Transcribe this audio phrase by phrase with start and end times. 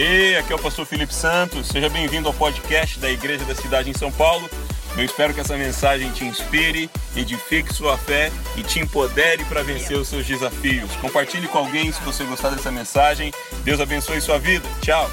[0.00, 1.66] Hey, aqui é o pastor Felipe Santos.
[1.66, 4.48] Seja bem-vindo ao podcast da Igreja da Cidade em São Paulo.
[4.96, 9.96] Eu espero que essa mensagem te inspire, edifique sua fé e te empodere para vencer
[9.96, 10.94] os seus desafios.
[11.00, 13.32] Compartilhe com alguém se você gostar dessa mensagem.
[13.64, 14.64] Deus abençoe sua vida.
[14.80, 15.10] Tchau.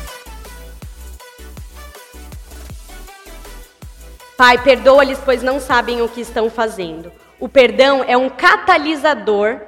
[4.38, 7.12] Pai, perdoa-lhes, pois não sabem o que estão fazendo.
[7.40, 9.62] O perdão é um catalisador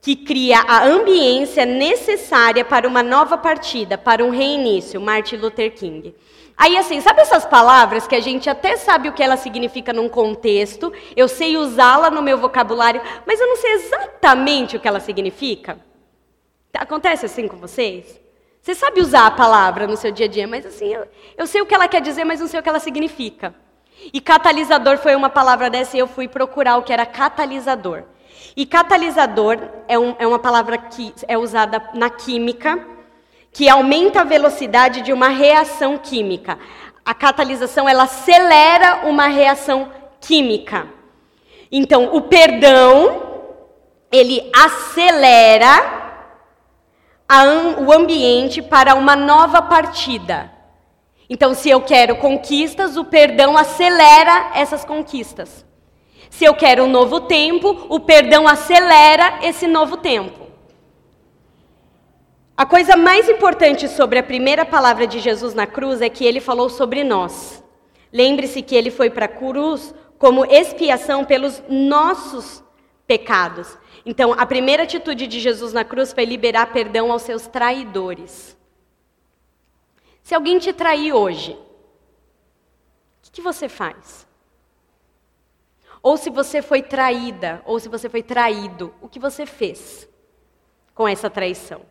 [0.00, 6.14] que cria a ambiência necessária para uma nova partida, para um reinício, Martin Luther King.
[6.56, 10.08] Aí, assim, sabe essas palavras que a gente até sabe o que ela significa num
[10.08, 15.00] contexto, eu sei usá-la no meu vocabulário, mas eu não sei exatamente o que ela
[15.00, 15.78] significa?
[16.74, 18.20] Acontece assim com vocês?
[18.60, 21.62] Você sabe usar a palavra no seu dia a dia, mas assim, eu, eu sei
[21.62, 23.54] o que ela quer dizer, mas não sei o que ela significa.
[24.12, 28.04] E catalisador foi uma palavra dessa e eu fui procurar o que era catalisador.
[28.56, 32.78] E catalisador é, um, é uma palavra que é usada na química,
[33.52, 36.58] que aumenta a velocidade de uma reação química.
[37.04, 40.86] A catalisação ela acelera uma reação química.
[41.70, 43.28] Então, o perdão
[44.10, 46.00] ele acelera
[47.28, 47.44] a,
[47.80, 50.50] o ambiente para uma nova partida.
[51.28, 55.64] Então, se eu quero conquistas, o perdão acelera essas conquistas.
[56.30, 60.48] Se eu quero um novo tempo, o perdão acelera esse novo tempo.
[62.56, 66.40] A coisa mais importante sobre a primeira palavra de Jesus na cruz é que ele
[66.40, 67.62] falou sobre nós.
[68.12, 72.62] Lembre-se que ele foi para a cruz como expiação pelos nossos
[73.06, 73.76] pecados.
[74.04, 78.56] Então, a primeira atitude de Jesus na cruz foi liberar perdão aos seus traidores.
[80.22, 81.58] Se alguém te trair hoje,
[83.26, 84.26] o que, você faz?
[86.02, 90.08] Ou se você foi traída, ou se você foi traído, o que você fez
[90.94, 91.82] com essa traição?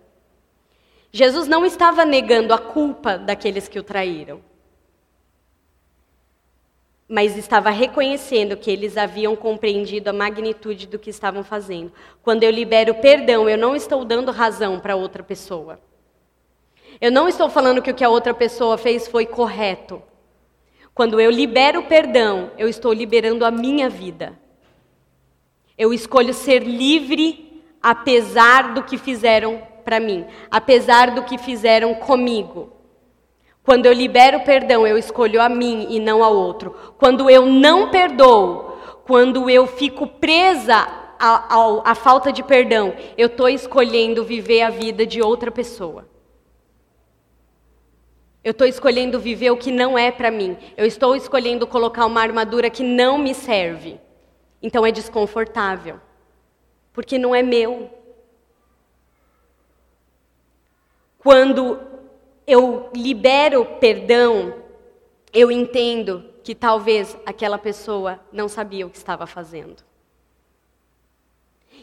[1.11, 4.41] Jesus não estava negando a culpa daqueles que o traíram,
[7.07, 11.91] mas estava reconhecendo que eles haviam compreendido a magnitude do que estavam fazendo.
[12.21, 15.79] Quando eu libero perdão, eu não estou dando razão para outra pessoa.
[17.01, 20.03] Eu não estou falando que o que a outra pessoa fez foi correto.
[20.99, 24.37] Quando eu libero o perdão, eu estou liberando a minha vida.
[25.77, 32.73] Eu escolho ser livre apesar do que fizeram para mim, apesar do que fizeram comigo.
[33.63, 36.75] Quando eu libero o perdão, eu escolho a mim e não ao outro.
[36.97, 38.77] Quando eu não perdoo,
[39.07, 40.85] quando eu fico presa
[41.17, 46.08] à falta de perdão, eu estou escolhendo viver a vida de outra pessoa.
[48.43, 50.57] Eu estou escolhendo viver o que não é para mim.
[50.77, 53.99] Eu estou escolhendo colocar uma armadura que não me serve.
[54.61, 55.99] Então é desconfortável.
[56.93, 57.89] Porque não é meu.
[61.17, 61.81] Quando
[62.47, 64.55] eu libero perdão,
[65.33, 69.83] eu entendo que talvez aquela pessoa não sabia o que estava fazendo.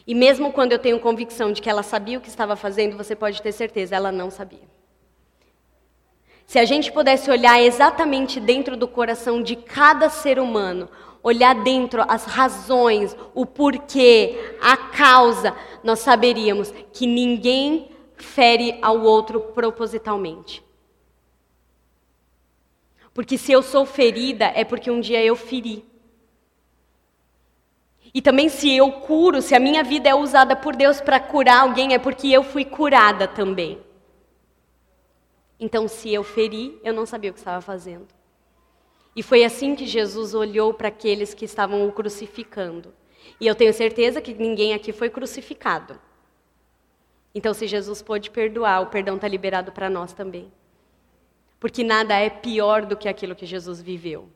[0.05, 3.15] E mesmo quando eu tenho convicção de que ela sabia o que estava fazendo, você
[3.15, 4.76] pode ter certeza, ela não sabia.
[6.47, 10.89] Se a gente pudesse olhar exatamente dentro do coração de cada ser humano,
[11.21, 15.53] olhar dentro as razões, o porquê, a causa,
[15.83, 20.63] nós saberíamos que ninguém fere ao outro propositalmente.
[23.13, 25.83] Porque se eu sou ferida, é porque um dia eu feri.
[28.13, 31.63] E também se eu curo, se a minha vida é usada por Deus para curar
[31.63, 33.85] alguém, é porque eu fui curada também.
[35.59, 38.07] Então, se eu feri, eu não sabia o que estava fazendo.
[39.15, 42.93] E foi assim que Jesus olhou para aqueles que estavam o crucificando.
[43.39, 45.99] E eu tenho certeza que ninguém aqui foi crucificado.
[47.33, 50.51] Então, se Jesus pôde perdoar, o perdão está liberado para nós também.
[51.59, 54.29] Porque nada é pior do que aquilo que Jesus viveu.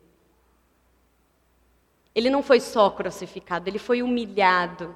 [2.12, 4.94] Ele não foi só crucificado, ele foi humilhado.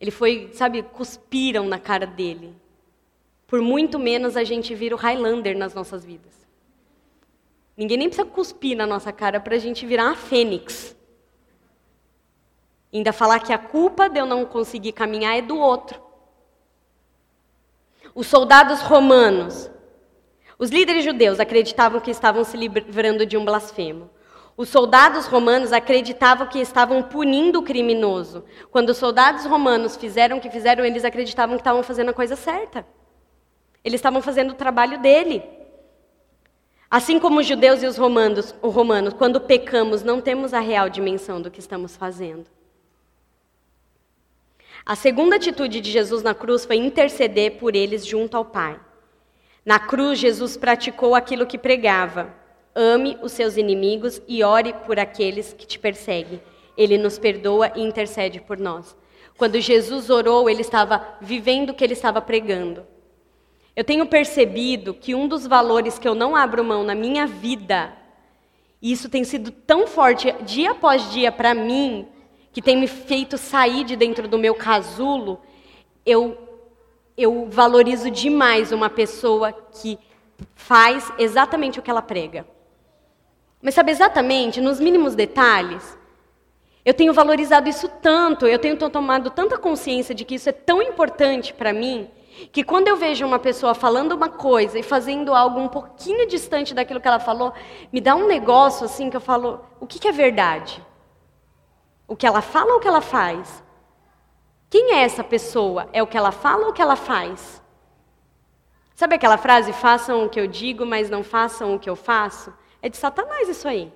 [0.00, 2.61] Ele foi, sabe, cuspiram na cara dele
[3.52, 6.32] por muito menos a gente vira o Highlander nas nossas vidas.
[7.76, 10.96] Ninguém nem precisa cuspir na nossa cara para a gente virar uma fênix.
[12.90, 16.00] Ainda falar que a culpa de eu não conseguir caminhar é do outro.
[18.14, 19.70] Os soldados romanos,
[20.58, 24.08] os líderes judeus acreditavam que estavam se livrando de um blasfemo.
[24.56, 28.46] Os soldados romanos acreditavam que estavam punindo o criminoso.
[28.70, 32.34] Quando os soldados romanos fizeram o que fizeram, eles acreditavam que estavam fazendo a coisa
[32.34, 32.86] certa.
[33.84, 35.42] Eles estavam fazendo o trabalho dele.
[36.90, 40.90] Assim como os judeus e os romanos, os romanos, quando pecamos, não temos a real
[40.90, 42.46] dimensão do que estamos fazendo.
[44.84, 48.78] A segunda atitude de Jesus na cruz foi interceder por eles junto ao Pai.
[49.64, 52.34] Na cruz, Jesus praticou aquilo que pregava:
[52.74, 56.42] ame os seus inimigos e ore por aqueles que te perseguem.
[56.76, 58.96] Ele nos perdoa e intercede por nós.
[59.36, 62.84] Quando Jesus orou, ele estava vivendo o que ele estava pregando.
[63.74, 67.92] Eu tenho percebido que um dos valores que eu não abro mão na minha vida,
[68.80, 72.06] e isso tem sido tão forte dia após dia para mim,
[72.52, 75.40] que tem me feito sair de dentro do meu casulo,
[76.04, 76.36] eu,
[77.16, 79.98] eu valorizo demais uma pessoa que
[80.54, 82.46] faz exatamente o que ela prega.
[83.62, 85.96] Mas sabe exatamente, nos mínimos detalhes,
[86.84, 90.82] eu tenho valorizado isso tanto, eu tenho tomado tanta consciência de que isso é tão
[90.82, 92.10] importante para mim,
[92.52, 96.74] que quando eu vejo uma pessoa falando uma coisa e fazendo algo um pouquinho distante
[96.74, 97.52] daquilo que ela falou,
[97.92, 100.84] me dá um negócio assim que eu falo: o que, que é verdade?
[102.08, 103.62] O que ela fala ou o que ela faz?
[104.68, 105.88] Quem é essa pessoa?
[105.92, 107.62] É o que ela fala ou o que ela faz?
[108.94, 112.52] Sabe aquela frase, façam o que eu digo, mas não façam o que eu faço?
[112.80, 113.92] É de Satanás isso aí.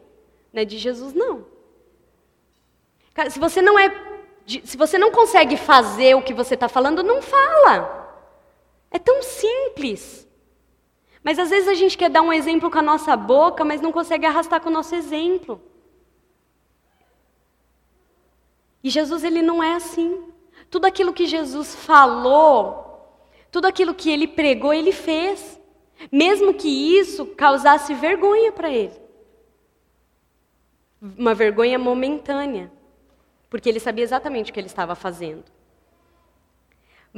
[0.53, 1.47] Não é de Jesus, não.
[3.31, 3.91] Se você não é.
[4.65, 8.06] Se você não consegue fazer o que você está falando, não fala.
[8.91, 10.27] É tão simples.
[11.23, 13.91] Mas às vezes a gente quer dar um exemplo com a nossa boca, mas não
[13.91, 15.61] consegue arrastar com o nosso exemplo.
[18.83, 20.23] E Jesus, ele não é assim.
[20.71, 22.87] Tudo aquilo que Jesus falou,
[23.51, 25.61] tudo aquilo que ele pregou, ele fez.
[26.13, 28.95] Mesmo que isso causasse vergonha para ele.
[31.03, 32.71] Uma vergonha momentânea.
[33.51, 35.56] Porque ele sabia exatamente o que ele estava fazendo.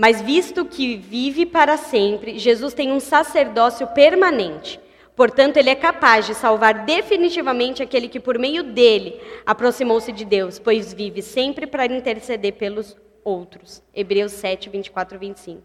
[0.00, 4.78] Mas visto que vive para sempre, Jesus tem um sacerdócio permanente.
[5.16, 10.56] Portanto, ele é capaz de salvar definitivamente aquele que por meio dele aproximou-se de Deus,
[10.60, 13.82] pois vive sempre para interceder pelos outros.
[13.92, 15.62] Hebreus 7, 24 e 25.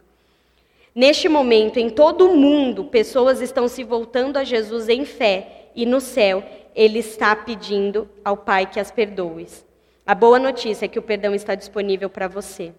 [0.96, 5.86] Neste momento, em todo o mundo, pessoas estão se voltando a Jesus em fé, e
[5.86, 6.44] no céu,
[6.74, 9.46] ele está pedindo ao Pai que as perdoe.
[10.08, 12.74] A boa notícia é que o perdão está disponível para você.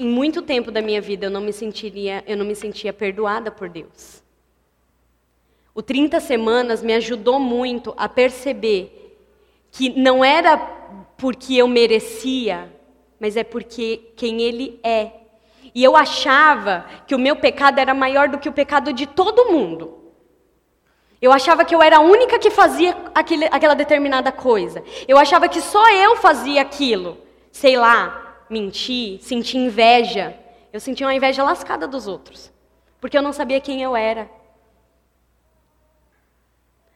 [0.00, 3.50] Em muito tempo da minha vida eu não me sentiria, eu não me sentia perdoada
[3.50, 4.22] por Deus.
[5.74, 9.18] O 30 semanas me ajudou muito a perceber
[9.70, 10.56] que não era
[11.18, 12.74] porque eu merecia,
[13.20, 15.10] mas é porque quem ele é.
[15.74, 19.52] E eu achava que o meu pecado era maior do que o pecado de todo
[19.52, 19.98] mundo.
[21.20, 24.82] Eu achava que eu era a única que fazia aquele, aquela determinada coisa.
[25.06, 27.18] Eu achava que só eu fazia aquilo.
[27.52, 30.36] Sei lá, mentir, sentir inveja.
[30.72, 32.52] Eu sentia uma inveja lascada dos outros,
[33.00, 34.28] porque eu não sabia quem eu era.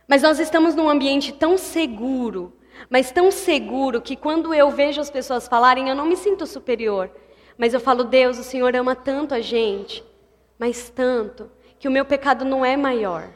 [0.07, 2.53] Mas nós estamos num ambiente tão seguro,
[2.91, 7.11] mas tão seguro que quando eu vejo as pessoas falarem, eu não me sinto superior.
[7.57, 10.05] Mas eu falo, Deus, o Senhor ama tanto a gente,
[10.59, 13.31] mas tanto, que o meu pecado não é maior.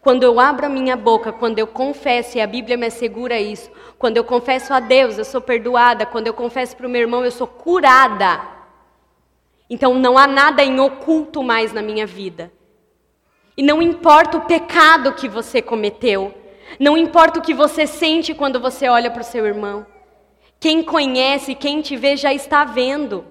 [0.00, 3.70] Quando eu abro a minha boca, quando eu confesso, e a Bíblia me assegura isso,
[3.98, 7.22] quando eu confesso a Deus, eu sou perdoada, quando eu confesso para o meu irmão,
[7.22, 8.40] eu sou curada.
[9.68, 12.50] Então não há nada em oculto mais na minha vida.
[13.56, 16.34] E não importa o pecado que você cometeu,
[16.78, 19.84] não importa o que você sente quando você olha para o seu irmão.
[20.58, 23.26] Quem conhece, quem te vê já está vendo.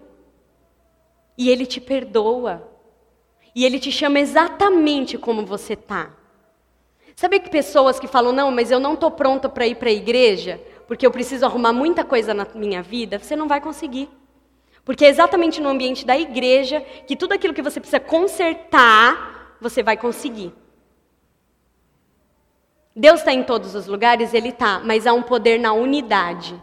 [1.36, 2.68] E ele te perdoa.
[3.56, 6.19] E ele te chama exatamente como você está.
[7.20, 9.92] Sabe que pessoas que falam, não, mas eu não estou pronta para ir para a
[9.92, 10.58] igreja,
[10.88, 14.10] porque eu preciso arrumar muita coisa na minha vida, você não vai conseguir.
[14.86, 19.84] Porque é exatamente no ambiente da igreja que tudo aquilo que você precisa consertar, você
[19.84, 20.54] vai conseguir.
[22.96, 26.56] Deus está em todos os lugares, Ele está, mas há um poder na unidade.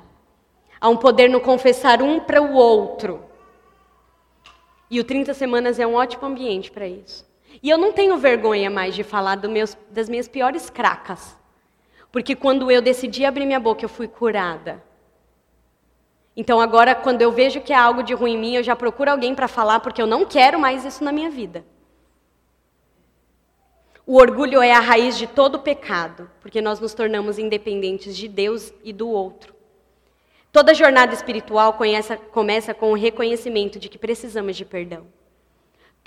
[0.81, 3.23] Há um poder no confessar um para o outro.
[4.91, 7.27] E o 30 Semanas é um ótimo ambiente para isso.
[7.63, 11.37] E eu não tenho vergonha mais de falar meus, das minhas piores cracas.
[12.13, 14.83] Porque quando eu decidi abrir minha boca, eu fui curada.
[16.37, 19.11] Então agora, quando eu vejo que há algo de ruim em mim, eu já procuro
[19.11, 21.65] alguém para falar, porque eu não quero mais isso na minha vida.
[24.07, 28.73] O orgulho é a raiz de todo pecado, porque nós nos tornamos independentes de Deus
[28.85, 29.55] e do outro.
[30.53, 35.07] Toda jornada espiritual conhece, começa com o reconhecimento de que precisamos de perdão.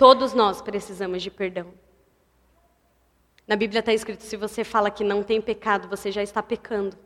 [0.00, 1.74] Todos nós precisamos de perdão.
[3.46, 6.96] Na Bíblia está escrito: se você fala que não tem pecado, você já está pecando.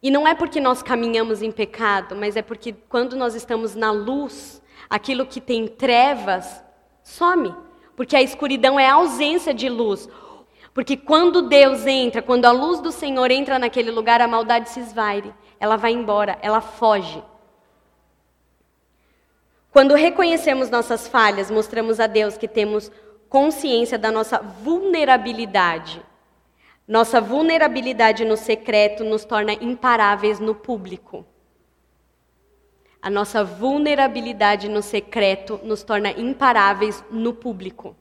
[0.00, 3.90] E não é porque nós caminhamos em pecado, mas é porque quando nós estamos na
[3.90, 6.62] luz, aquilo que tem trevas
[7.02, 7.52] some.
[7.96, 10.08] Porque a escuridão é a ausência de luz.
[10.72, 14.78] Porque quando Deus entra, quando a luz do Senhor entra naquele lugar, a maldade se
[14.78, 15.34] esvaire.
[15.58, 17.20] Ela vai embora, ela foge.
[19.72, 22.92] Quando reconhecemos nossas falhas, mostramos a Deus que temos
[23.26, 26.02] consciência da nossa vulnerabilidade.
[26.86, 31.24] Nossa vulnerabilidade no secreto nos torna imparáveis no público.
[33.00, 37.96] A nossa vulnerabilidade no secreto nos torna imparáveis no público.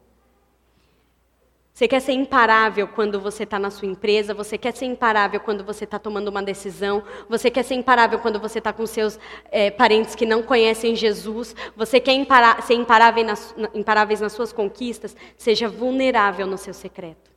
[1.74, 5.64] Você quer ser imparável quando você está na sua empresa, você quer ser imparável quando
[5.64, 9.18] você está tomando uma decisão, você quer ser imparável quando você está com seus
[9.50, 14.52] é, parentes que não conhecem Jesus, você quer impara ser imparável nas, imparáveis nas suas
[14.52, 17.32] conquistas, seja vulnerável no seu secreto.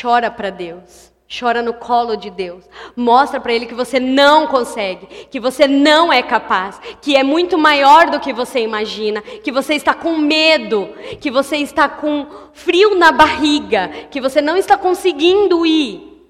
[0.00, 1.11] Chora para Deus.
[1.38, 2.68] Chora no colo de Deus.
[2.94, 7.56] Mostra para Ele que você não consegue, que você não é capaz, que é muito
[7.56, 12.96] maior do que você imagina, que você está com medo, que você está com frio
[12.96, 16.22] na barriga, que você não está conseguindo ir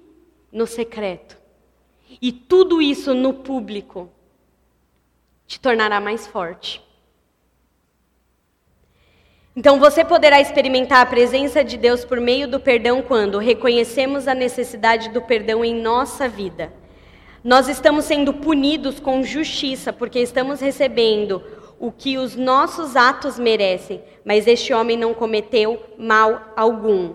[0.51, 1.37] no secreto.
[2.21, 4.09] E tudo isso no público
[5.45, 6.81] te tornará mais forte.
[9.55, 14.33] Então você poderá experimentar a presença de Deus por meio do perdão quando reconhecemos a
[14.33, 16.73] necessidade do perdão em nossa vida.
[17.43, 21.43] Nós estamos sendo punidos com justiça porque estamos recebendo
[21.79, 27.13] o que os nossos atos merecem, mas este homem não cometeu mal algum.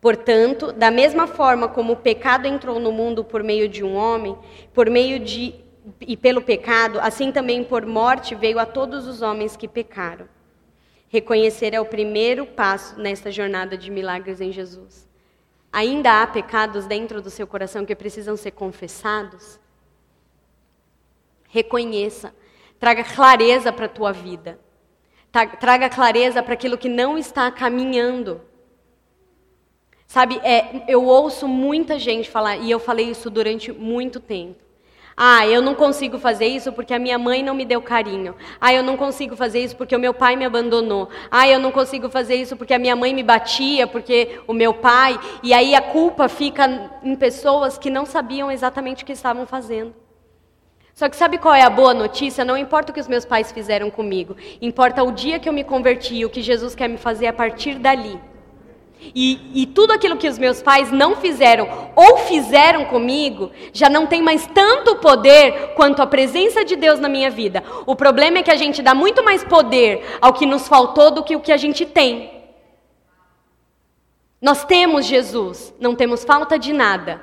[0.00, 4.38] Portanto, da mesma forma como o pecado entrou no mundo por meio de um homem,
[4.72, 5.54] por meio de
[6.00, 10.26] e pelo pecado, assim também por morte veio a todos os homens que pecaram.
[11.12, 15.06] Reconhecer é o primeiro passo nesta jornada de milagres em Jesus.
[15.70, 19.60] Ainda há pecados dentro do seu coração que precisam ser confessados?
[21.50, 22.34] Reconheça.
[22.80, 24.58] Traga clareza para a tua vida.
[25.60, 28.40] Traga clareza para aquilo que não está caminhando.
[30.06, 34.61] Sabe, é, eu ouço muita gente falar, e eu falei isso durante muito tempo.
[35.16, 38.34] Ah, eu não consigo fazer isso porque a minha mãe não me deu carinho.
[38.60, 41.08] Ah, eu não consigo fazer isso porque o meu pai me abandonou.
[41.30, 44.72] Ah, eu não consigo fazer isso porque a minha mãe me batia, porque o meu
[44.72, 45.18] pai.
[45.42, 49.94] E aí a culpa fica em pessoas que não sabiam exatamente o que estavam fazendo.
[50.94, 52.44] Só que sabe qual é a boa notícia?
[52.44, 55.64] Não importa o que os meus pais fizeram comigo, importa o dia que eu me
[55.64, 58.20] converti o que Jesus quer me fazer a partir dali.
[59.14, 64.06] E, e, tudo aquilo que os meus pais não fizeram ou fizeram comigo já não
[64.06, 67.62] tem mais tanto poder quanto a presença de Deus na minha vida.
[67.84, 71.22] O problema é que a gente dá muito mais poder ao que nos faltou do
[71.22, 72.30] que o que a gente tem.
[74.40, 77.22] Nós temos Jesus, não temos falta de nada.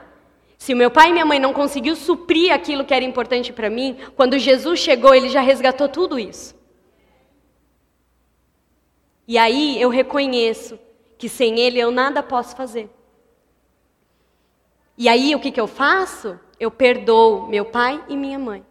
[0.58, 3.70] Se o meu pai e minha mãe não conseguiu suprir aquilo que era importante para
[3.70, 6.54] mim, quando Jesus chegou, ele já resgatou tudo isso.
[9.28, 10.78] E aí eu reconheço
[11.20, 12.90] que sem Ele eu nada posso fazer.
[14.98, 16.40] E aí o que, que eu faço?
[16.58, 18.66] Eu perdoo meu pai e minha mãe.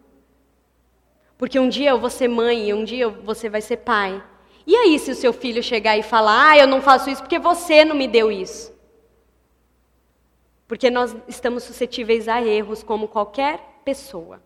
[1.37, 4.25] Porque um dia eu vou ser mãe e um dia você vai ser pai.
[4.67, 7.38] E aí, se o seu filho chegar e falar, ah, eu não faço isso porque
[7.38, 8.75] você não me deu isso?
[10.67, 14.43] Porque nós estamos suscetíveis a erros, como qualquer pessoa.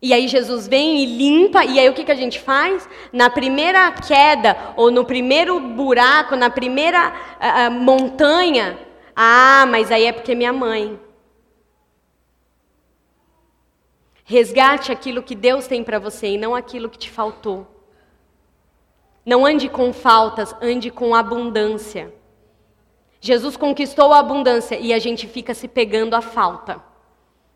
[0.00, 2.88] E aí Jesus vem e limpa, e aí o que, que a gente faz?
[3.12, 8.78] Na primeira queda, ou no primeiro buraco, na primeira uh, montanha,
[9.14, 11.00] ah, mas aí é porque minha mãe.
[14.24, 17.66] Resgate aquilo que Deus tem para você e não aquilo que te faltou.
[19.26, 22.14] Não ande com faltas, ande com abundância.
[23.20, 26.87] Jesus conquistou a abundância e a gente fica se pegando a falta.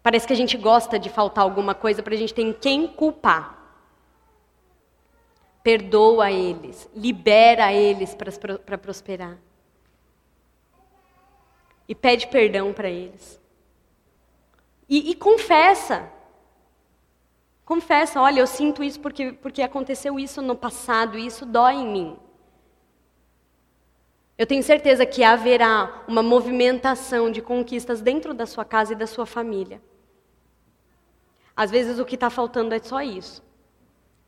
[0.03, 3.59] Parece que a gente gosta de faltar alguma coisa para a gente ter quem culpar.
[5.63, 8.17] Perdoa eles, libera eles
[8.67, 9.39] para prosperar.
[11.87, 13.41] E pede perdão para eles.
[14.89, 16.11] E, e, confessa.
[17.65, 21.87] Confessa, olha, eu sinto isso porque, porque aconteceu isso no passado e isso dói em
[21.87, 22.17] mim.
[24.37, 29.07] Eu tenho certeza que haverá uma movimentação de conquistas dentro da sua casa e da
[29.07, 29.81] sua família.
[31.57, 33.43] Às vezes o que está faltando é só isso.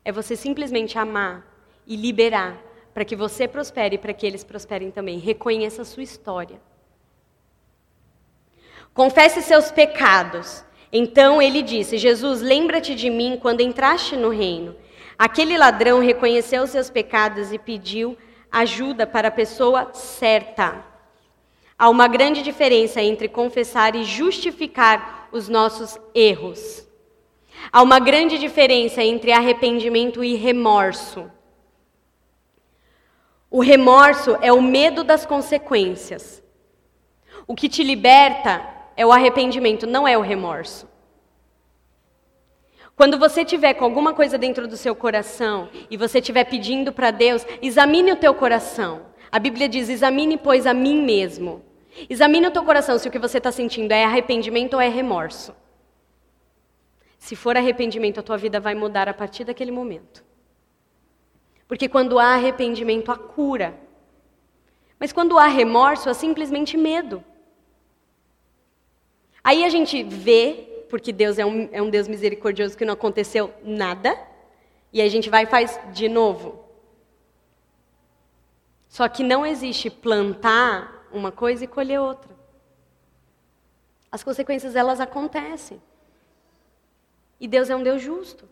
[0.03, 1.45] É você simplesmente amar
[1.87, 2.61] e liberar
[2.93, 5.17] para que você prospere e para que eles prosperem também.
[5.17, 6.61] Reconheça a sua história.
[8.93, 10.63] Confesse seus pecados.
[10.91, 14.75] Então ele disse: Jesus, lembra-te de mim quando entraste no reino.
[15.17, 18.17] Aquele ladrão reconheceu seus pecados e pediu
[18.51, 20.83] ajuda para a pessoa certa.
[21.77, 26.87] Há uma grande diferença entre confessar e justificar os nossos erros.
[27.71, 31.29] Há uma grande diferença entre arrependimento e remorso.
[33.49, 36.43] O remorso é o medo das consequências.
[37.47, 38.61] O que te liberta
[38.97, 40.87] é o arrependimento, não é o remorso.
[42.95, 47.11] Quando você tiver com alguma coisa dentro do seu coração e você estiver pedindo para
[47.11, 49.07] Deus, examine o teu coração.
[49.29, 51.61] A Bíblia diz: examine, pois, a mim mesmo.
[52.09, 55.53] Examine o teu coração se o que você está sentindo é arrependimento ou é remorso.
[57.25, 60.23] Se for arrependimento, a tua vida vai mudar a partir daquele momento.
[61.67, 63.75] Porque quando há arrependimento, há cura.
[64.99, 67.23] Mas quando há remorso, há simplesmente medo.
[69.43, 73.51] Aí a gente vê porque Deus é um, é um Deus misericordioso que não aconteceu
[73.63, 74.15] nada,
[74.93, 76.63] e a gente vai e faz de novo.
[78.87, 82.29] Só que não existe plantar uma coisa e colher outra.
[84.11, 85.81] As consequências, elas acontecem.
[87.39, 88.47] E Deus é um Deus justo.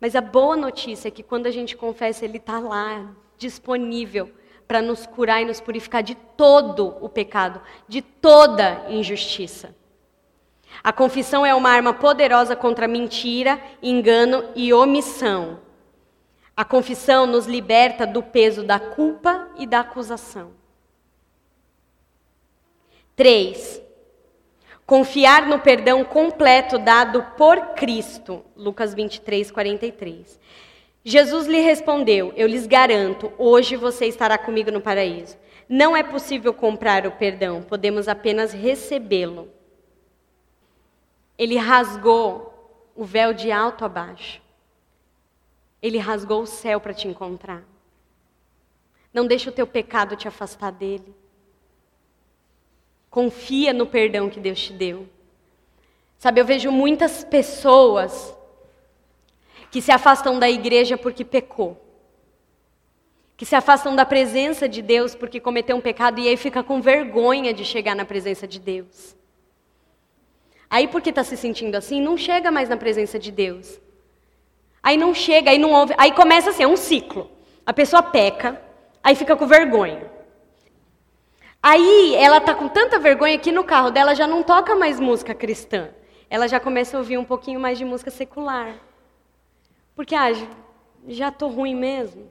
[0.00, 4.30] Mas a boa notícia é que quando a gente confessa, Ele está lá, disponível
[4.66, 9.74] para nos curar e nos purificar de todo o pecado, de toda injustiça.
[10.82, 15.60] A confissão é uma arma poderosa contra mentira, engano e omissão.
[16.56, 20.52] A confissão nos liberta do peso da culpa e da acusação.
[23.14, 23.85] 3.
[24.86, 28.44] Confiar no perdão completo dado por Cristo.
[28.54, 30.38] Lucas 23, 43.
[31.04, 35.36] Jesus lhe respondeu: Eu lhes garanto, hoje você estará comigo no paraíso.
[35.68, 39.48] Não é possível comprar o perdão, podemos apenas recebê-lo.
[41.36, 44.40] Ele rasgou o véu de alto a baixo.
[45.82, 47.64] Ele rasgou o céu para te encontrar.
[49.12, 51.14] Não deixe o teu pecado te afastar dele.
[53.16, 55.08] Confia no perdão que Deus te deu.
[56.18, 58.36] Sabe, eu vejo muitas pessoas
[59.70, 61.82] que se afastam da igreja porque pecou.
[63.34, 66.82] Que se afastam da presença de Deus porque cometeu um pecado e aí fica com
[66.82, 69.16] vergonha de chegar na presença de Deus.
[70.68, 73.80] Aí, porque está se sentindo assim, não chega mais na presença de Deus.
[74.82, 75.94] Aí não chega, aí não ouve.
[75.96, 77.30] Aí começa assim, é um ciclo.
[77.64, 78.60] A pessoa peca,
[79.02, 80.15] aí fica com vergonha.
[81.68, 85.34] Aí ela tá com tanta vergonha que no carro dela já não toca mais música
[85.34, 85.88] cristã.
[86.30, 88.76] Ela já começa a ouvir um pouquinho mais de música secular.
[89.92, 90.28] Porque, ah,
[91.08, 92.30] já tô ruim mesmo.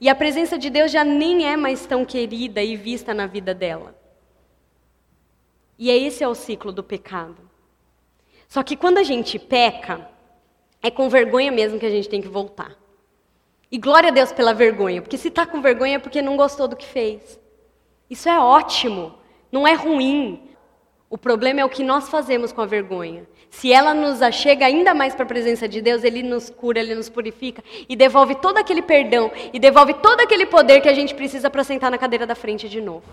[0.00, 3.52] E a presença de Deus já nem é mais tão querida e vista na vida
[3.52, 3.92] dela.
[5.76, 7.50] E é esse é o ciclo do pecado.
[8.46, 10.08] Só que quando a gente peca,
[10.80, 12.70] é com vergonha mesmo que a gente tem que voltar.
[13.68, 16.68] E glória a Deus pela vergonha, porque se está com vergonha é porque não gostou
[16.68, 17.42] do que fez.
[18.08, 19.14] Isso é ótimo,
[19.50, 20.50] não é ruim.
[21.08, 23.26] O problema é o que nós fazemos com a vergonha.
[23.48, 26.94] Se ela nos achega ainda mais para a presença de Deus, Ele nos cura, Ele
[26.94, 31.14] nos purifica e devolve todo aquele perdão e devolve todo aquele poder que a gente
[31.14, 33.06] precisa para sentar na cadeira da frente de novo.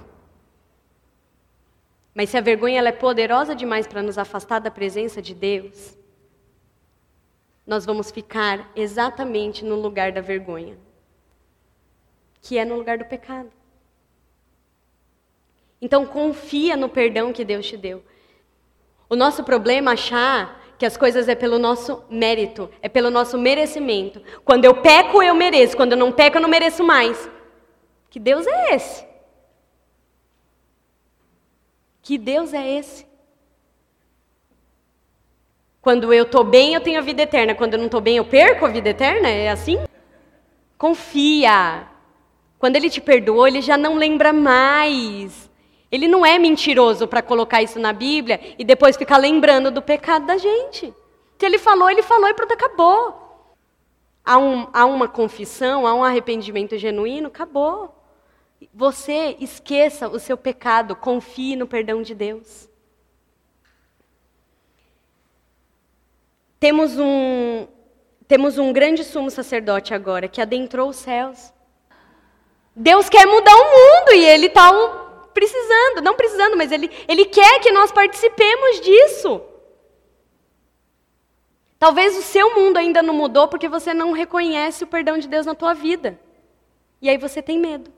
[2.14, 5.96] Mas se a vergonha ela é poderosa demais para nos afastar da presença de Deus,
[7.66, 10.78] nós vamos ficar exatamente no lugar da vergonha,
[12.42, 13.61] que é no lugar do pecado.
[15.82, 18.04] Então confia no perdão que Deus te deu.
[19.10, 23.38] O nosso problema é achar que as coisas é pelo nosso mérito, é pelo nosso
[23.38, 24.22] merecimento.
[24.46, 25.76] Quando eu peco, eu mereço.
[25.76, 27.30] Quando eu não peco, eu não mereço mais.
[28.10, 29.06] Que Deus é esse?
[32.02, 33.06] Que Deus é esse?
[35.82, 37.54] Quando eu estou bem, eu tenho a vida eterna.
[37.54, 39.28] Quando eu não estou bem, eu perco a vida eterna?
[39.28, 39.78] É assim?
[40.78, 41.88] Confia.
[42.58, 45.51] Quando ele te perdoou, ele já não lembra mais.
[45.92, 50.26] Ele não é mentiroso para colocar isso na Bíblia e depois ficar lembrando do pecado
[50.26, 50.94] da gente.
[51.38, 53.22] Se ele falou, ele falou e pronto, acabou.
[54.24, 57.94] Há, um, há uma confissão, há um arrependimento genuíno, acabou.
[58.74, 62.70] Você esqueça o seu pecado, confie no perdão de Deus.
[66.60, 67.68] Temos um,
[68.28, 71.52] temos um grande sumo sacerdote agora que adentrou os céus.
[72.74, 74.72] Deus quer mudar o mundo e ele está
[75.34, 79.42] precisando, não precisando, mas ele, ele quer que nós participemos disso.
[81.80, 85.46] Talvez o seu mundo ainda não mudou porque você não reconhece o perdão de Deus
[85.46, 86.20] na tua vida.
[87.02, 87.92] E aí você tem medo.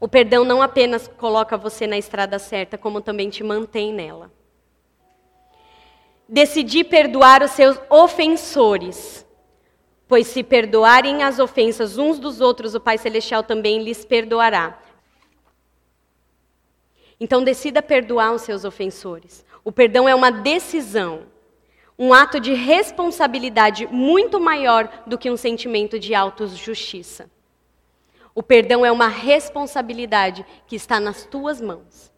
[0.00, 4.32] O perdão não apenas coloca você na estrada certa, como também te mantém nela.
[6.28, 9.24] Decidi perdoar os seus ofensores,
[10.12, 14.78] pois se perdoarem as ofensas uns dos outros, o Pai Celestial também lhes perdoará.
[17.18, 19.42] Então decida perdoar os seus ofensores.
[19.64, 21.22] O perdão é uma decisão,
[21.98, 27.30] um ato de responsabilidade muito maior do que um sentimento de autojustiça.
[28.34, 32.12] O perdão é uma responsabilidade que está nas tuas mãos.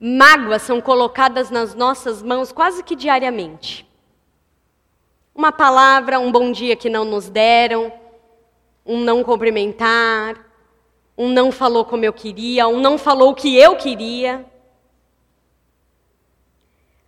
[0.00, 3.89] Mágoas são colocadas nas nossas mãos quase que diariamente.
[5.40, 7.90] Uma palavra, um bom dia que não nos deram,
[8.84, 10.36] um não cumprimentar,
[11.16, 14.44] um não falou como eu queria, um não falou o que eu queria.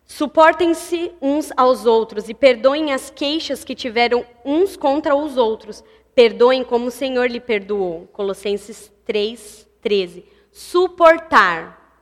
[0.07, 5.85] Suportem-se uns aos outros e perdoem as queixas que tiveram uns contra os outros.
[6.15, 8.09] Perdoem como o Senhor lhe perdoou.
[8.15, 10.25] Colossenses 3, 13.
[10.51, 12.01] Suportar.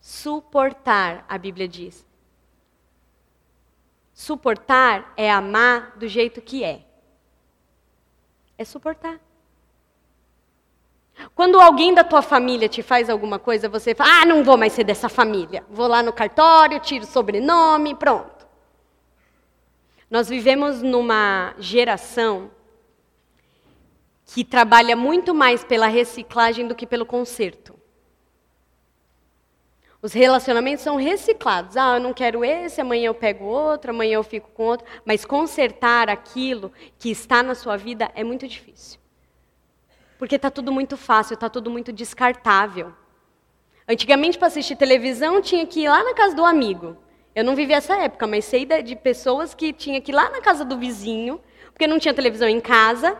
[0.00, 2.04] Suportar, a Bíblia diz.
[4.14, 6.82] Suportar é amar do jeito que é.
[8.56, 9.18] É suportar.
[11.34, 14.72] Quando alguém da tua família te faz alguma coisa, você fala: "Ah, não vou mais
[14.72, 15.64] ser dessa família.
[15.68, 18.46] Vou lá no cartório, tiro o sobrenome, pronto".
[20.08, 22.52] Nós vivemos numa geração
[24.26, 27.76] que trabalha muito mais pela reciclagem do que pelo conserto.
[30.04, 31.78] Os relacionamentos são reciclados.
[31.78, 34.86] Ah, eu não quero esse, amanhã eu pego outro, amanhã eu fico com outro.
[35.02, 39.00] Mas consertar aquilo que está na sua vida é muito difícil.
[40.18, 42.92] Porque está tudo muito fácil, está tudo muito descartável.
[43.88, 46.98] Antigamente, para assistir televisão, tinha que ir lá na casa do amigo.
[47.34, 50.42] Eu não vivi essa época, mas sei de pessoas que tinha que ir lá na
[50.42, 51.40] casa do vizinho,
[51.72, 53.18] porque não tinha televisão em casa,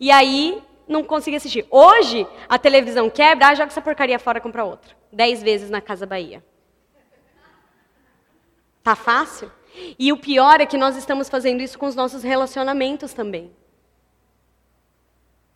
[0.00, 1.66] e aí não conseguia assistir.
[1.70, 4.94] Hoje, a televisão quebra, ah, joga essa porcaria fora e compra outra.
[5.12, 6.44] Dez vezes na Casa Bahia.
[8.82, 9.50] Tá fácil?
[9.98, 13.50] E o pior é que nós estamos fazendo isso com os nossos relacionamentos também.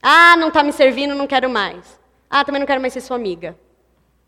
[0.02, 2.00] Ah, não está me servindo, não quero mais.
[2.30, 3.58] Ah, também não quero mais ser sua amiga.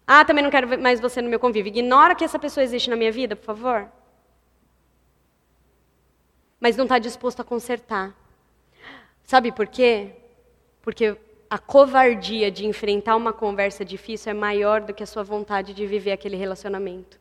[0.07, 1.71] Ah, também não quero mais você no meu convívio.
[1.71, 3.91] Ignora que essa pessoa existe na minha vida, por favor.
[6.59, 8.15] Mas não está disposto a consertar.
[9.25, 10.20] Sabe por quê?
[10.83, 11.17] Porque
[11.49, 15.87] a covardia de enfrentar uma conversa difícil é maior do que a sua vontade de
[15.87, 17.19] viver aquele relacionamento.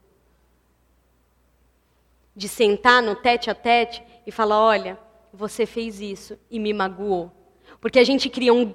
[2.35, 4.99] De sentar no tete a tete e falar: olha,
[5.33, 7.31] você fez isso e me magoou.
[7.81, 8.73] Porque a gente cria um,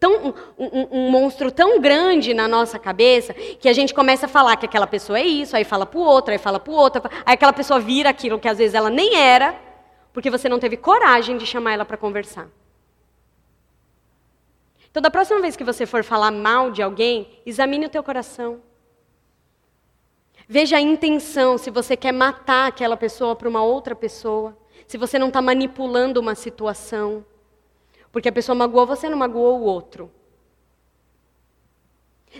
[0.00, 4.56] tão, um, um, monstro tão grande na nossa cabeça que a gente começa a falar
[4.56, 7.02] que aquela pessoa é isso, aí fala para o outro, aí fala para o outro,
[7.26, 9.54] aí aquela pessoa vira aquilo que às vezes ela nem era,
[10.12, 12.48] porque você não teve coragem de chamar ela para conversar.
[14.98, 18.60] Então, da próxima vez que você for falar mal de alguém, examine o teu coração.
[20.48, 24.58] Veja a intenção, se você quer matar aquela pessoa para uma outra pessoa,
[24.88, 27.24] se você não está manipulando uma situação.
[28.10, 30.10] Porque a pessoa magoou você, não magoou o outro.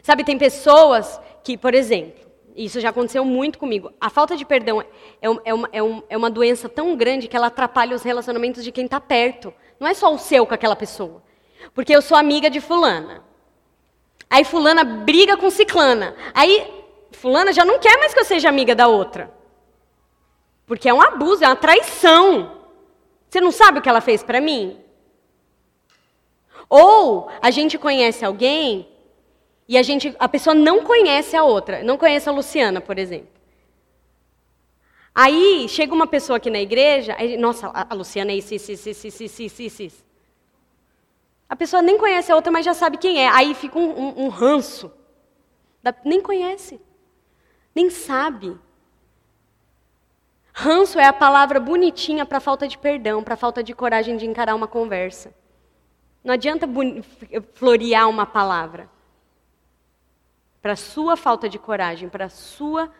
[0.02, 4.80] Sabe, tem pessoas que, por exemplo, isso já aconteceu muito comigo, a falta de perdão
[4.80, 4.86] é,
[5.22, 8.72] é, uma, é, um, é uma doença tão grande que ela atrapalha os relacionamentos de
[8.72, 9.54] quem está perto.
[9.78, 11.22] Não é só o seu com aquela pessoa.
[11.74, 13.22] Porque eu sou amiga de fulana.
[14.30, 16.14] Aí fulana briga com ciclana.
[16.34, 16.70] Aí
[17.12, 19.32] fulana já não quer mais que eu seja amiga da outra.
[20.66, 22.58] Porque é um abuso, é uma traição.
[23.28, 24.78] Você não sabe o que ela fez para mim?
[26.68, 28.86] Ou a gente conhece alguém
[29.66, 33.28] e a, gente, a pessoa não conhece a outra, não conhece a Luciana, por exemplo.
[35.14, 38.88] Aí chega uma pessoa aqui na igreja, aí, nossa, a, Luciana é isso, isso, isso,
[38.88, 40.07] isso, isso, isso, isso.
[41.48, 43.28] A pessoa nem conhece a outra, mas já sabe quem é.
[43.28, 44.92] Aí fica um, um, um ranço.
[45.82, 46.80] Da, nem conhece,
[47.74, 48.58] nem sabe.
[50.52, 54.54] Ranço é a palavra bonitinha para falta de perdão, para falta de coragem de encarar
[54.54, 55.32] uma conversa.
[56.22, 56.68] Não adianta
[57.54, 58.90] florear uma palavra.
[60.60, 62.92] Para sua falta de coragem, para sua.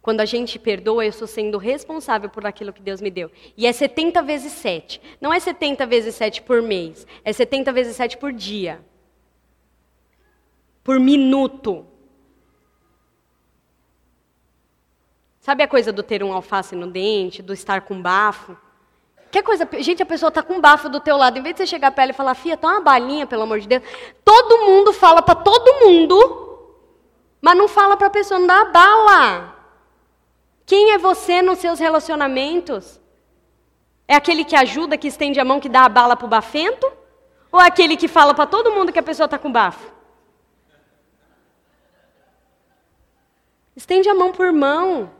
[0.00, 3.30] Quando a gente perdoa, eu estou sendo responsável por aquilo que Deus me deu.
[3.56, 5.00] E é 70 vezes 7.
[5.20, 7.06] Não é 70 vezes 7 por mês.
[7.24, 8.80] É 70 vezes 7 por dia.
[10.84, 11.86] Por minuto.
[15.40, 18.56] Sabe a coisa do ter um alface no dente, do estar com bafo?
[19.30, 21.66] Que coisa, gente, a pessoa está com bafo do teu lado, em vez de você
[21.66, 23.82] chegar para ela e falar, fia, tá uma balinha, pelo amor de Deus.
[24.24, 26.76] Todo mundo fala para todo mundo,
[27.40, 29.57] mas não fala para a pessoa, não dá bala.
[30.68, 33.00] Quem é você nos seus relacionamentos?
[34.06, 36.86] É aquele que ajuda, que estende a mão, que dá a bala para o bafento?
[37.50, 39.90] Ou é aquele que fala para todo mundo que a pessoa está com bafo?
[43.74, 45.10] Estende a mão por mão.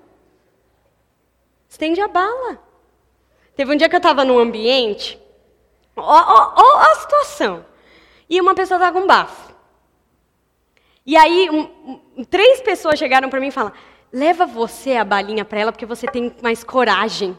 [1.67, 2.63] Estende a bala.
[3.57, 5.19] Teve um dia que eu estava num ambiente,
[5.97, 7.65] ó, ó, ó, a situação,
[8.29, 9.55] e uma pessoa estava com bafo.
[11.07, 13.75] E aí, um, três pessoas chegaram para mim e falaram:
[14.13, 17.39] leva você a balinha para ela porque você tem mais coragem.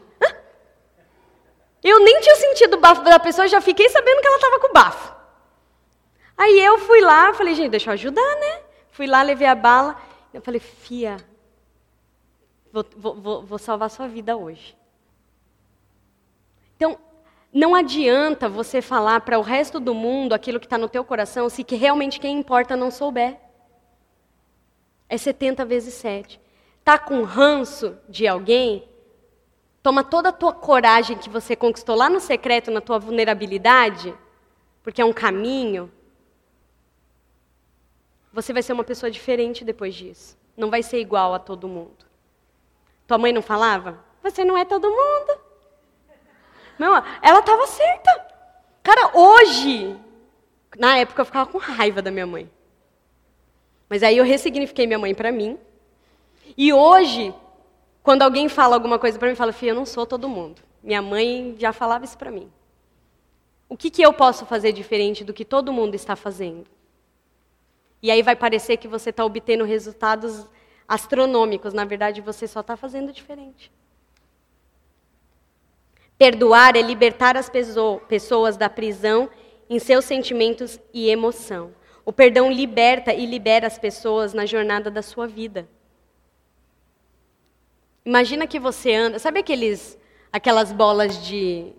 [1.82, 4.72] Eu nem tinha sentido o bafo da pessoa, já fiquei sabendo que ela estava com
[4.72, 5.16] bafo.
[6.36, 8.62] Aí eu fui lá, falei, gente, deixa eu ajudar, né?
[8.90, 10.00] Fui lá, levei a bala.
[10.32, 11.16] Eu falei, Fia,
[12.72, 14.76] vou, vou, vou salvar sua vida hoje.
[16.76, 16.98] Então,
[17.52, 21.48] não adianta você falar para o resto do mundo aquilo que está no teu coração
[21.48, 23.38] se que realmente quem importa não souber.
[25.08, 26.40] É 70 vezes 7.
[26.90, 28.84] Tá com ranço de alguém?
[29.80, 34.12] Toma toda a tua coragem que você conquistou lá no secreto, na tua vulnerabilidade,
[34.82, 35.88] porque é um caminho.
[38.32, 40.36] Você vai ser uma pessoa diferente depois disso.
[40.56, 42.04] Não vai ser igual a todo mundo.
[43.06, 44.04] Tua mãe não falava?
[44.20, 45.40] Você não é todo mundo.
[46.76, 48.26] Não, ela estava certa.
[48.82, 49.96] Cara, hoje,
[50.76, 52.50] na época eu ficava com raiva da minha mãe.
[53.88, 55.56] Mas aí eu ressignifiquei minha mãe para mim.
[56.56, 57.34] E hoje,
[58.02, 60.62] quando alguém fala alguma coisa para mim, fala, filha, eu não sou todo mundo.
[60.82, 62.50] Minha mãe já falava isso para mim.
[63.68, 66.66] O que, que eu posso fazer diferente do que todo mundo está fazendo?
[68.02, 70.46] E aí vai parecer que você está obtendo resultados
[70.88, 71.72] astronômicos.
[71.72, 73.70] Na verdade, você só está fazendo diferente.
[76.18, 77.50] Perdoar é libertar as
[78.08, 79.30] pessoas da prisão
[79.68, 81.72] em seus sentimentos e emoção.
[82.04, 85.68] O perdão liberta e libera as pessoas na jornada da sua vida.
[88.04, 89.98] Imagina que você anda, sabe aqueles,
[90.32, 91.72] aquelas bolas de,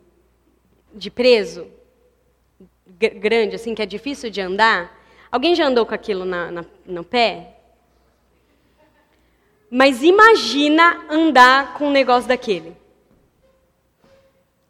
[0.93, 1.67] de preso
[2.97, 4.99] grande assim que é difícil de andar?
[5.31, 7.57] Alguém já andou com aquilo na, na, no pé?
[9.69, 12.75] Mas imagina andar com um negócio daquele.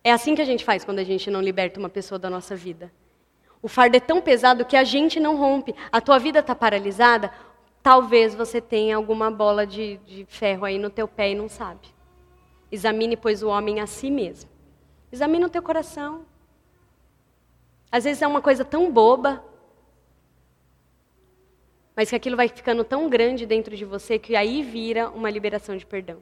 [0.04, 2.56] É assim que a gente faz quando a gente não liberta uma pessoa da nossa
[2.56, 2.92] vida.
[3.62, 5.76] O fardo é tão pesado que a gente não rompe.
[5.92, 7.32] A tua vida está paralisada,
[7.82, 11.88] talvez você tenha alguma bola de, de ferro aí no teu pé e não sabe.
[12.72, 14.50] Examine, pois, o homem a si mesmo.
[15.12, 16.26] Examine o teu coração.
[17.92, 19.44] Às vezes é uma coisa tão boba,
[21.96, 25.76] mas que aquilo vai ficando tão grande dentro de você que aí vira uma liberação
[25.76, 26.22] de perdão.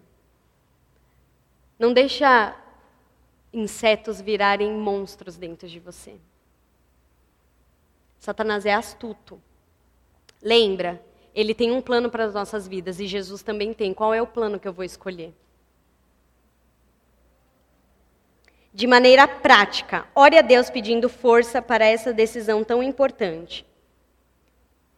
[1.78, 2.56] Não deixa
[3.54, 6.20] insetos virarem monstros dentro de você.
[8.20, 9.42] Satanás é astuto.
[10.42, 11.02] Lembra,
[11.34, 13.94] ele tem um plano para as nossas vidas e Jesus também tem.
[13.94, 15.34] Qual é o plano que eu vou escolher?
[18.74, 23.66] De maneira prática, ore a Deus pedindo força para essa decisão tão importante.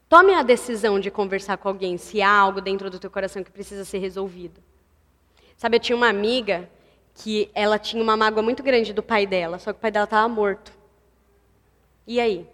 [0.09, 3.51] Tome a decisão de conversar com alguém se há algo dentro do teu coração que
[3.51, 4.61] precisa ser resolvido.
[5.55, 6.69] Sabe, eu tinha uma amiga
[7.15, 10.03] que ela tinha uma mágoa muito grande do pai dela, só que o pai dela
[10.03, 10.71] estava morto.
[12.05, 12.45] E aí?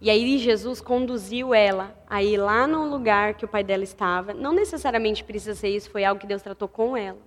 [0.00, 4.32] E aí Jesus conduziu ela a ir lá no lugar que o pai dela estava.
[4.32, 7.18] Não necessariamente precisa ser isso, foi algo que Deus tratou com ela.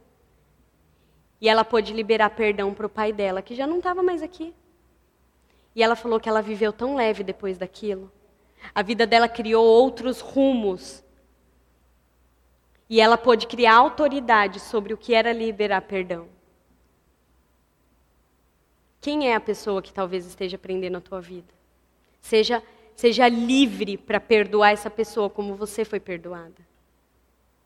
[1.39, 4.53] E ela pôde liberar perdão para o pai dela, que já não estava mais aqui.
[5.75, 8.11] E ela falou que ela viveu tão leve depois daquilo.
[8.73, 11.03] A vida dela criou outros rumos
[12.89, 16.27] e ela pôde criar autoridade sobre o que era liberar perdão.
[19.01, 21.53] Quem é a pessoa que talvez esteja aprendendo a tua vida?
[22.23, 22.63] Seja,
[22.95, 26.65] seja livre para perdoar essa pessoa como você foi perdoada.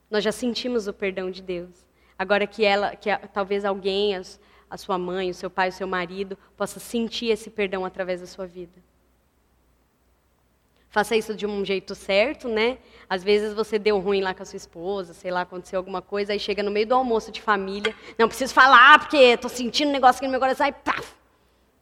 [0.10, 1.86] Nós já sentimos o perdão de Deus.
[2.18, 4.24] Agora que ela, que a, talvez alguém, a,
[4.68, 8.26] a sua mãe, o seu pai, o seu marido, possa sentir esse perdão através da
[8.26, 8.82] sua vida.
[10.90, 12.80] Faça isso de um jeito certo, né?
[13.08, 16.34] Às vezes você deu ruim lá com a sua esposa, sei lá, aconteceu alguma coisa,
[16.34, 19.92] aí chega no meio do almoço de família, não preciso falar porque estou sentindo um
[19.92, 21.00] negócio aqui no meu coração, aí pá,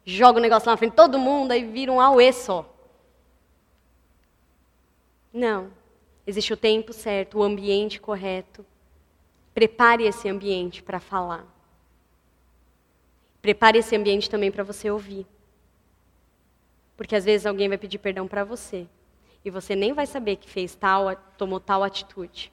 [0.06, 2.72] joga o negócio lá na frente de todo mundo, aí vira um auê só.
[5.32, 5.70] Não.
[6.26, 8.64] Existe o tempo certo, o ambiente correto.
[9.52, 11.44] Prepare esse ambiente para falar.
[13.42, 15.26] Prepare esse ambiente também para você ouvir.
[16.96, 18.86] Porque às vezes alguém vai pedir perdão para você
[19.44, 22.52] e você nem vai saber que fez tal, tomou tal atitude.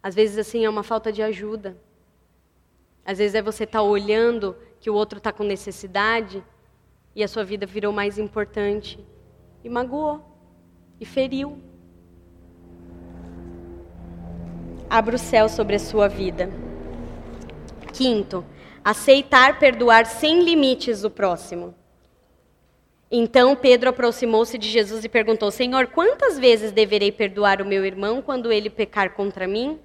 [0.00, 1.76] Às vezes, assim, é uma falta de ajuda.
[3.06, 6.42] Às vezes é você estar tá olhando que o outro está com necessidade
[7.14, 8.98] e a sua vida virou mais importante
[9.62, 10.20] e magoou
[11.00, 11.56] e feriu.
[14.90, 16.50] Abra o céu sobre a sua vida.
[17.92, 18.44] Quinto,
[18.84, 21.74] aceitar perdoar sem limites o próximo.
[23.08, 28.20] Então Pedro aproximou-se de Jesus e perguntou: Senhor, quantas vezes deverei perdoar o meu irmão
[28.20, 29.78] quando ele pecar contra mim?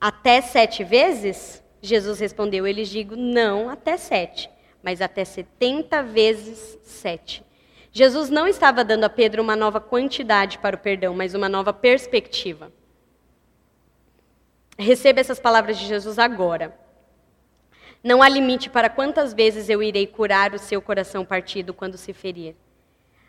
[0.00, 1.62] Até sete vezes?
[1.80, 4.50] Jesus respondeu: Eu lhes digo, não até sete,
[4.82, 7.44] mas até setenta vezes sete.
[7.90, 11.72] Jesus não estava dando a Pedro uma nova quantidade para o perdão, mas uma nova
[11.72, 12.70] perspectiva.
[14.78, 16.78] Receba essas palavras de Jesus agora.
[18.02, 22.12] Não há limite para quantas vezes eu irei curar o seu coração partido quando se
[22.12, 22.54] ferir.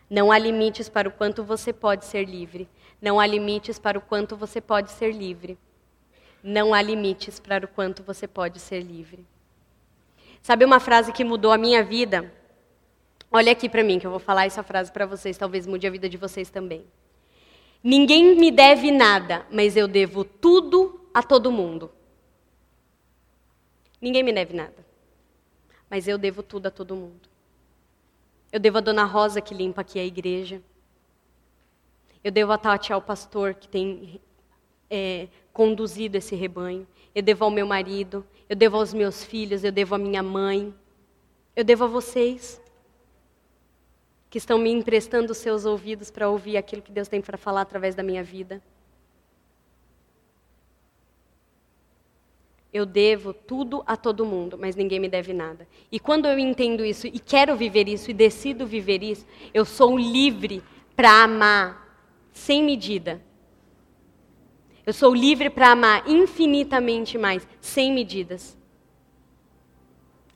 [0.09, 2.69] Não há limites para o quanto você pode ser livre.
[3.01, 5.57] Não há limites para o quanto você pode ser livre.
[6.43, 9.25] Não há limites para o quanto você pode ser livre.
[10.41, 12.31] Sabe uma frase que mudou a minha vida?
[13.31, 15.89] Olha aqui para mim, que eu vou falar essa frase para vocês, talvez mude a
[15.91, 16.85] vida de vocês também.
[17.83, 21.91] Ninguém me deve nada, mas eu devo tudo a todo mundo.
[24.01, 24.85] Ninguém me deve nada,
[25.89, 27.29] mas eu devo tudo a todo mundo.
[28.51, 30.61] Eu devo a Dona Rosa que limpa aqui a igreja.
[32.23, 34.19] Eu devo a Tati ao pastor que tem
[34.89, 35.27] é,
[35.59, 36.87] conduzido esse rebanho.
[37.13, 38.25] Eu devo ao meu marido.
[38.47, 39.61] Eu devo aos meus filhos.
[39.61, 40.73] Eu devo à minha mãe.
[41.53, 42.61] Eu devo a vocês
[44.29, 47.59] que estão me emprestando os seus ouvidos para ouvir aquilo que Deus tem para falar
[47.59, 48.63] através da minha vida.
[52.71, 55.67] Eu devo tudo a todo mundo, mas ninguém me deve nada.
[55.91, 59.97] E quando eu entendo isso e quero viver isso e decido viver isso, eu sou
[59.97, 60.63] livre
[60.95, 61.85] para amar
[62.31, 63.27] sem medida.
[64.89, 68.57] Eu sou livre para amar infinitamente mais, sem medidas.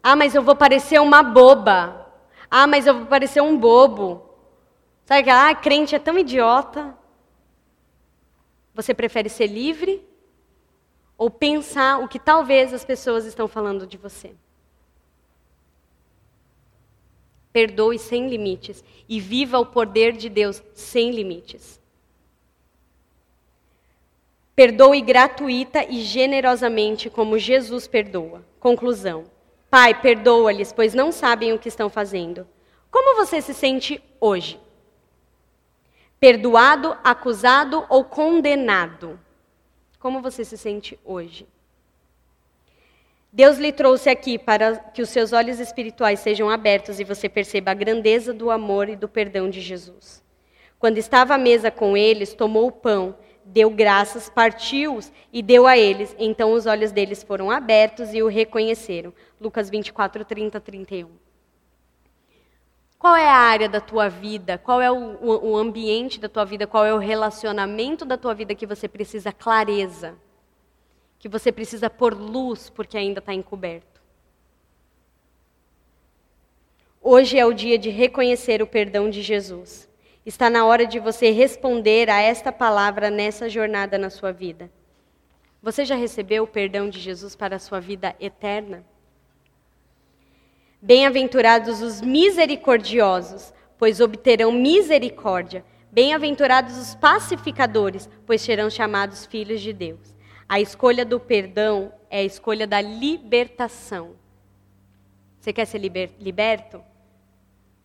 [0.03, 2.13] Ah, mas eu vou parecer uma boba.
[2.51, 4.29] Ah, mas eu vou parecer um bobo.
[5.05, 6.95] Sabe que ah, crente é tão idiota.
[8.75, 10.07] Você prefere ser livre
[11.17, 14.35] ou pensar o que talvez as pessoas estão falando de você?
[17.51, 21.81] Perdoe sem limites e viva o poder de Deus sem limites.
[24.55, 28.45] Perdoe gratuita e generosamente como Jesus perdoa.
[28.59, 29.23] Conclusão.
[29.69, 32.47] Pai, perdoa-lhes, pois não sabem o que estão fazendo.
[32.91, 34.59] Como você se sente hoje?
[36.19, 39.19] Perdoado, acusado ou condenado?
[39.99, 41.47] Como você se sente hoje?
[43.31, 47.71] Deus lhe trouxe aqui para que os seus olhos espirituais sejam abertos e você perceba
[47.71, 50.23] a grandeza do amor e do perdão de Jesus.
[50.77, 55.77] Quando estava à mesa com eles, tomou o pão, deu graças, partiu-os e deu a
[55.77, 56.15] eles.
[56.19, 59.13] Então os olhos deles foram abertos e o reconheceram.
[59.39, 61.09] Lucas 24, 30, 31.
[62.97, 64.57] Qual é a área da tua vida?
[64.57, 65.17] Qual é o,
[65.51, 66.65] o, ambiente da tua vida?
[66.65, 70.15] Qual é o relacionamento da tua vida que você precisa clareza?
[71.19, 74.01] Que você precisa pôr luz porque ainda está encoberto?
[77.01, 79.89] Hoje é o dia de reconhecer o perdão de Jesus.
[80.25, 84.71] Está na hora de você responder a esta palavra nessa jornada na sua vida.
[85.61, 88.85] Você já recebeu o perdão de Jesus para a sua vida eterna?
[90.81, 95.63] Bem-aventurados os misericordiosos, pois obterão misericórdia.
[95.91, 100.13] Bem-aventurados os pacificadores, pois serão chamados filhos de Deus.
[100.47, 104.15] A escolha do perdão é a escolha da libertação.
[105.39, 106.81] Você quer ser liber liberto?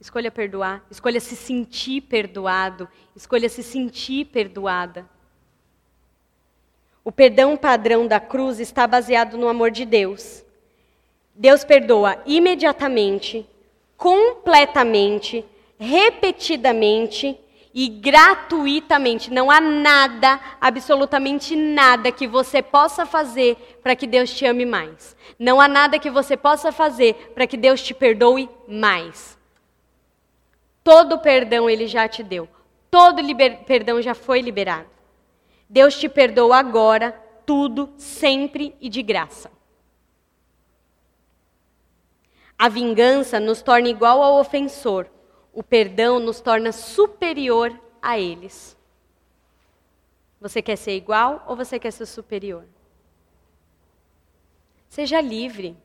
[0.00, 5.08] Escolha perdoar, escolha se sentir perdoado, escolha se sentir perdoada.
[7.04, 10.44] O perdão padrão da cruz está baseado no amor de Deus.
[11.34, 13.48] Deus perdoa imediatamente,
[13.96, 15.44] completamente,
[15.78, 17.38] repetidamente
[17.72, 19.32] e gratuitamente.
[19.32, 25.16] Não há nada, absolutamente nada que você possa fazer para que Deus te ame mais.
[25.38, 29.37] Não há nada que você possa fazer para que Deus te perdoe mais.
[30.88, 32.48] Todo perdão ele já te deu.
[32.90, 33.62] Todo liber...
[33.64, 34.88] perdão já foi liberado.
[35.68, 37.12] Deus te perdoa agora,
[37.44, 39.50] tudo, sempre e de graça.
[42.58, 45.06] A vingança nos torna igual ao ofensor.
[45.52, 48.74] O perdão nos torna superior a eles.
[50.40, 52.64] Você quer ser igual ou você quer ser superior?
[54.88, 55.76] Seja livre.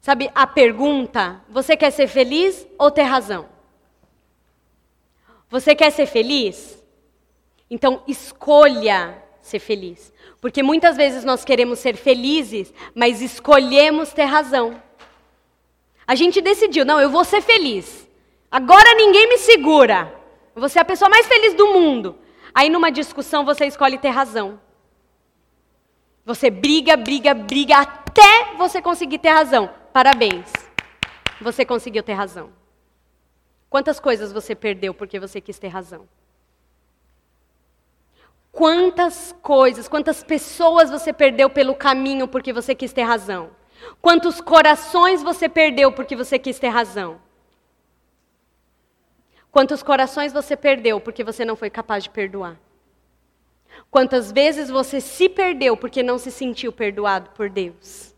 [0.00, 3.56] Sabe a pergunta: você quer ser feliz ou ter razão?
[5.50, 6.82] Você quer ser feliz?
[7.70, 10.12] Então escolha ser feliz.
[10.40, 14.80] Porque muitas vezes nós queremos ser felizes, mas escolhemos ter razão.
[16.06, 18.08] A gente decidiu, não, eu vou ser feliz.
[18.50, 20.14] Agora ninguém me segura.
[20.54, 22.16] Eu vou ser a pessoa mais feliz do mundo.
[22.54, 24.60] Aí numa discussão você escolhe ter razão.
[26.24, 29.70] Você briga, briga, briga até você conseguir ter razão.
[29.92, 30.52] Parabéns.
[31.40, 32.57] Você conseguiu ter razão.
[33.70, 36.08] Quantas coisas você perdeu porque você quis ter razão?
[38.50, 43.50] Quantas coisas, quantas pessoas você perdeu pelo caminho porque você quis ter razão?
[44.00, 47.20] Quantos corações você perdeu porque você quis ter razão?
[49.50, 52.58] Quantos corações você perdeu porque você não foi capaz de perdoar?
[53.90, 58.14] Quantas vezes você se perdeu porque não se sentiu perdoado por Deus?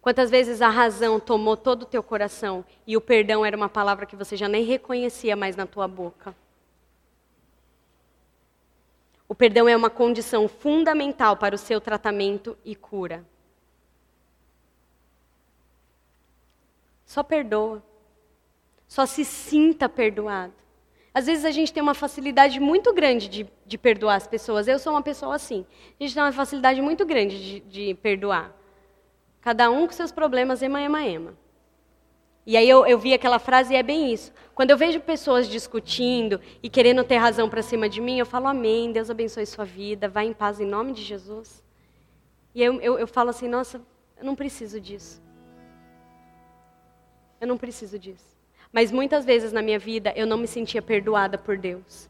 [0.00, 4.06] Quantas vezes a razão tomou todo o teu coração e o perdão era uma palavra
[4.06, 6.34] que você já nem reconhecia mais na tua boca?
[9.28, 13.24] O perdão é uma condição fundamental para o seu tratamento e cura.
[17.04, 17.82] Só perdoa.
[18.88, 20.54] Só se sinta perdoado.
[21.12, 24.66] Às vezes a gente tem uma facilidade muito grande de, de perdoar as pessoas.
[24.66, 25.66] Eu sou uma pessoa assim.
[25.98, 28.59] A gente tem uma facilidade muito grande de, de perdoar.
[29.40, 31.34] Cada um com seus problemas, ema, ema, ema.
[32.46, 34.32] E aí eu, eu vi aquela frase e é bem isso.
[34.54, 38.48] Quando eu vejo pessoas discutindo e querendo ter razão para cima de mim, eu falo
[38.48, 41.62] amém, Deus abençoe sua vida, vá em paz em nome de Jesus.
[42.54, 43.80] E eu, eu, eu falo assim, nossa,
[44.18, 45.22] eu não preciso disso.
[47.40, 48.36] Eu não preciso disso.
[48.72, 52.08] Mas muitas vezes na minha vida eu não me sentia perdoada por Deus.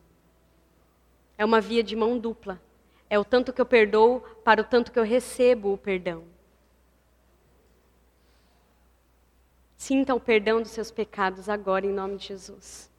[1.37, 2.61] É uma via de mão dupla.
[3.09, 6.25] É o tanto que eu perdoo para o tanto que eu recebo o perdão.
[9.81, 12.90] Sinta o perdão dos seus pecados agora, em nome de Jesus.